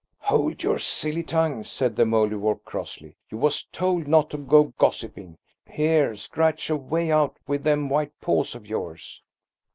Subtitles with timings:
[0.21, 3.17] "Hold your silly tongues," said the Mouldiwarp crossly.
[3.29, 5.37] "You was told not to go gossiping.
[5.67, 6.15] Here!
[6.15, 9.21] scratch a way out with them white paws of yours."